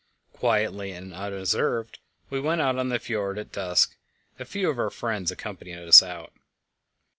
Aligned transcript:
Quietly 0.33 0.93
and 0.93 1.13
unobserved 1.13 1.99
we 2.31 2.39
went 2.41 2.59
out 2.59 2.75
of 2.75 2.89
the 2.89 2.97
fjord 2.97 3.37
at 3.37 3.51
dusk; 3.51 3.95
a 4.39 4.45
few 4.45 4.67
of 4.67 4.79
our 4.79 4.89
friends 4.89 5.29
accompanied 5.29 5.77
us 5.77 6.01
out. 6.01 6.33